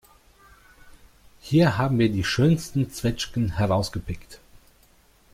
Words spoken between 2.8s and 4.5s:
Zwetschgen herausgepickt.